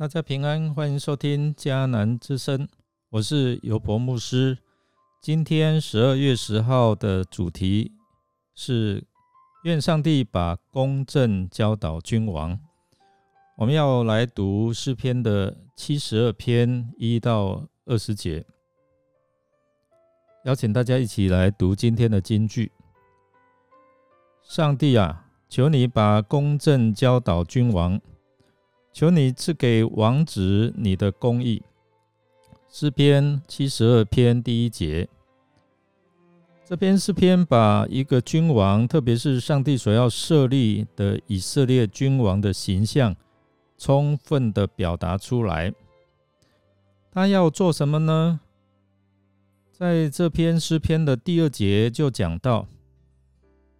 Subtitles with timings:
[0.00, 2.66] 大家平安，欢迎收听迦南之声，
[3.10, 4.56] 我是尤博牧师。
[5.20, 7.92] 今天十二月十号的主题
[8.54, 9.04] 是
[9.64, 12.58] 愿上帝把公正教导君王。
[13.58, 18.46] 我们要来读诗篇的七十二篇一到二十节，
[20.46, 22.72] 邀请大家一起来读今天的金句。
[24.42, 28.00] 上帝啊，求你把公正教导君王。
[28.92, 31.62] 求你赐给王子你的公义。
[32.68, 35.08] 诗篇七十二篇第一节，
[36.64, 43.16] 这篇诗篇把一个君王，特别是上帝所要设立的以色列君王的形象，
[43.76, 45.72] 充分的表达出来。
[47.10, 48.40] 他要做什么呢？
[49.72, 52.68] 在这篇诗篇的第二节就讲到，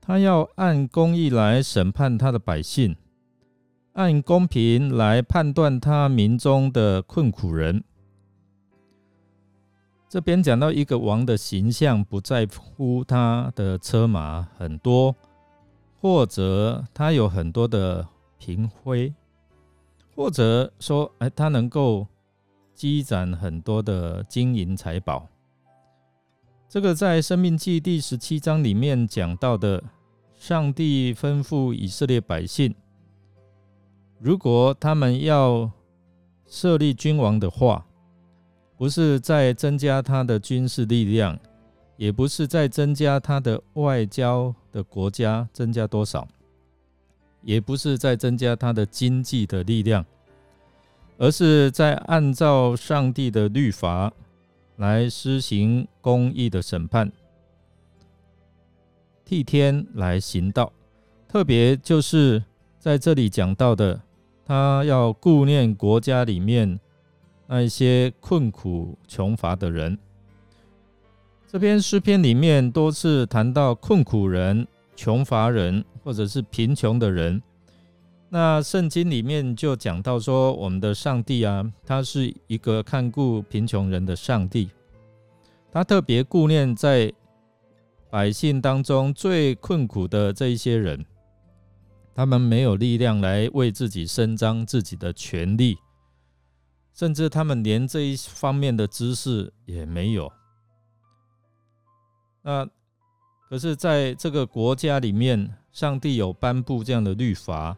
[0.00, 2.94] 他要按公义来审判他的百姓。
[3.96, 7.82] 按公平来判断他民中的困苦人。
[10.06, 15.16] 这边讲到一个王的形象，不在乎他的车马很多，
[15.98, 18.06] 或者他有很多的
[18.38, 19.14] 嫔妃，
[20.14, 22.06] 或者说，哎，他能够
[22.74, 25.26] 积攒很多的金银财宝。
[26.68, 29.82] 这个在《生命记》第十七章里面讲到的，
[30.36, 32.74] 上帝吩咐以色列百姓。
[34.18, 35.70] 如果他们要
[36.46, 37.86] 设立君王的话，
[38.78, 41.38] 不是在增加他的军事力量，
[41.96, 46.26] 也不是在增加他的外交的国家增加多少，
[47.42, 50.04] 也不是在增加他的经济的力量，
[51.18, 54.12] 而是在按照上帝的律法
[54.76, 57.12] 来施行公义的审判，
[59.26, 60.72] 替天来行道。
[61.28, 62.42] 特别就是
[62.78, 64.00] 在这里讲到的。
[64.46, 66.78] 他要顾念国家里面
[67.48, 69.98] 那一些困苦穷乏的人。
[71.48, 77.42] 这篇诗篇里面多次谈到困苦人、穷乏人，或者是贫穷的人。
[78.28, 84.70] 那圣经里面就讲到说，我们的上帝啊，他是一个看顾贫穷人的上帝。
[85.72, 87.12] 他特别顾念在
[88.10, 91.04] 百姓当中最困苦的这一些人。
[92.16, 95.76] 他们没有力量来为自己伸张自己的权利，
[96.94, 100.32] 甚至他们连这一方面的知识也没有。
[102.40, 102.66] 那
[103.50, 107.76] 可是，在这个国家里面，上帝有颁布这样的律法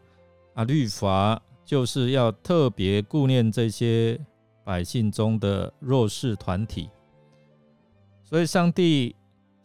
[0.53, 4.17] 啊，律法就是要特别顾念这些
[4.63, 6.89] 百姓中的弱势团体，
[8.23, 9.13] 所以上帝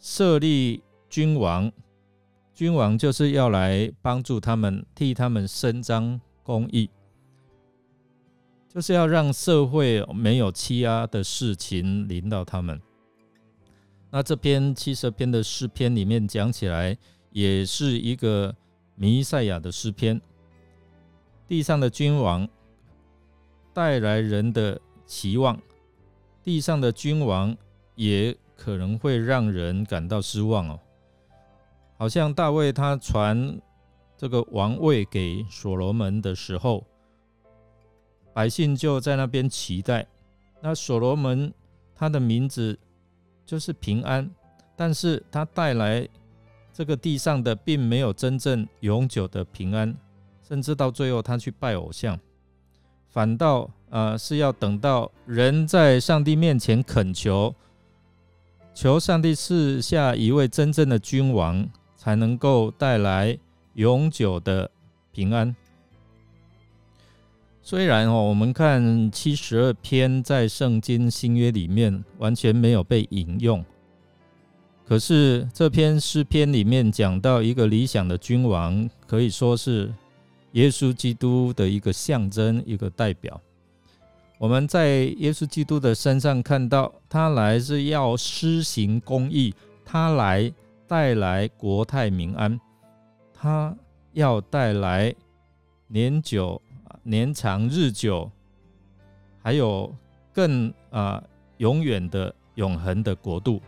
[0.00, 1.70] 设立君王。
[2.54, 6.88] 君王就是要来帮助他们，替他们伸张公义，
[8.68, 12.80] 就是要让社会没有欺压的事情临到他们。
[14.08, 16.96] 那这篇七十篇的诗篇里面讲起来，
[17.30, 18.54] 也是一个
[18.94, 20.20] 弥赛亚的诗篇。
[21.48, 22.48] 地上的君王
[23.72, 25.60] 带来人的期望，
[26.44, 27.56] 地上的君王
[27.96, 30.78] 也可能会让人感到失望哦。
[32.04, 33.58] 好像大卫他传
[34.14, 36.84] 这个王位给所罗门的时候，
[38.34, 40.06] 百姓就在那边期待。
[40.60, 41.50] 那所罗门
[41.94, 42.78] 他的名字
[43.46, 44.30] 就是平安，
[44.76, 46.06] 但是他带来
[46.74, 49.96] 这个地上的并没有真正永久的平安，
[50.46, 52.20] 甚至到最后他去拜偶像，
[53.08, 57.54] 反倒呃是要等到人在上帝面前恳求，
[58.74, 61.66] 求上帝赐下一位真正的君王。
[62.04, 63.38] 才能够带来
[63.76, 64.70] 永久的
[65.10, 65.56] 平安。
[67.62, 73.64] 虽然哦，我们看七十二篇在圣经新约里面完全没有被引用，
[74.86, 79.90] 可是这篇诗篇里面讲到一个理想的君王，可以说是
[80.52, 83.40] 耶稣基督的一个象征、一个代表。
[84.36, 89.54] 我们在耶稣基督的身上看到，他来是要施行公义，
[89.86, 90.52] 他来。
[90.86, 92.60] 带来国泰民安，
[93.32, 93.74] 他
[94.12, 95.14] 要带来
[95.86, 96.60] 年久、
[97.02, 98.30] 年长、日久，
[99.42, 99.92] 还有
[100.32, 101.22] 更啊
[101.56, 103.60] 永远的永恒的国度。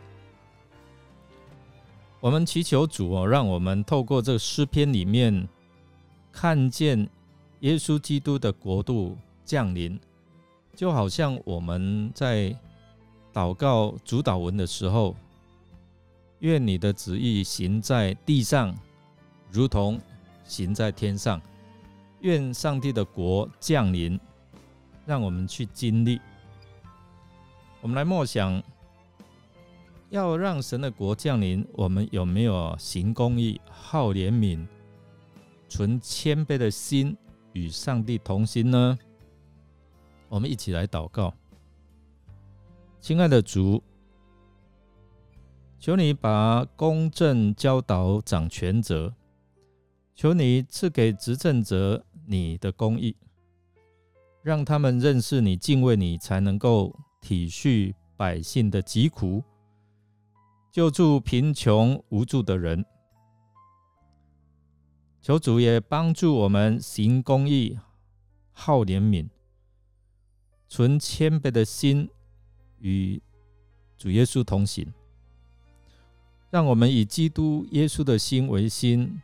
[2.19, 5.47] 我们祈求主哦，让我们透过这个诗篇里面
[6.31, 7.09] 看见
[7.61, 9.99] 耶稣基督的国度降临，
[10.75, 12.55] 就好像我们在
[13.33, 15.15] 祷告主导文的时候。
[16.39, 18.75] 愿你的旨意行在地上，
[19.51, 19.99] 如同
[20.43, 21.41] 行在天上。
[22.21, 24.19] 愿上帝的国降临，
[25.05, 26.19] 让我们去经历。
[27.79, 28.61] 我们来默想，
[30.09, 34.65] 要让神的国降临，我们有没有行公义、好怜悯、
[35.69, 37.15] 存谦卑的心，
[37.53, 38.97] 与上帝同心呢？
[40.27, 41.31] 我们一起来祷告，
[42.99, 43.81] 亲爱的主，
[45.79, 49.13] 求你把公正教导掌权者，
[50.15, 53.15] 求你赐给执政者你的公义，
[54.41, 59.43] 让他们认识你、敬畏你，才能够体恤百姓的疾苦，
[60.71, 62.83] 救助贫穷无助的人。
[65.21, 67.77] 求主也帮助我们行公义、
[68.51, 69.29] 好怜悯。
[70.67, 72.09] 存谦卑的心，
[72.79, 73.21] 与
[73.95, 74.91] 主耶稣同行，
[76.57, 79.21] 让我们以基督耶稣的心为心，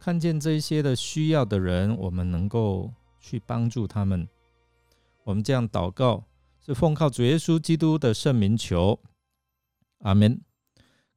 [0.00, 4.26] 看见这些的需要的人，我们能够去帮助他们。
[5.22, 6.24] 我们这样祷告，
[6.66, 8.98] 是奉靠主耶稣基督的圣名求，
[10.00, 10.40] 阿门。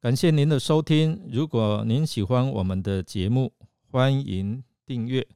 [0.00, 3.52] 感谢您的收听，如果您喜欢我们的节目，
[3.90, 5.26] 欢迎订阅，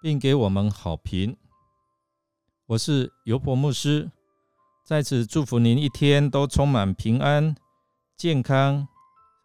[0.00, 1.36] 并给我们好评。
[2.64, 4.10] 我是尤伯牧师，
[4.82, 7.54] 在此祝福您一天都充满平安、
[8.22, 8.86] 健康、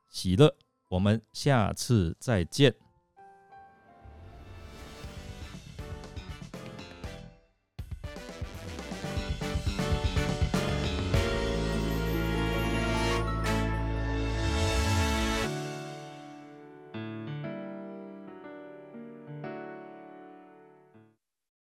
[0.08, 0.56] 喜乐。
[0.88, 2.87] 我们下次再见。